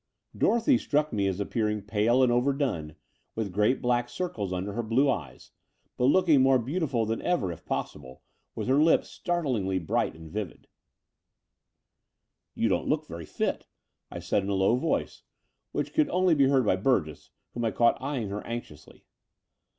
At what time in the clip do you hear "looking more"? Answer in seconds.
6.05-6.57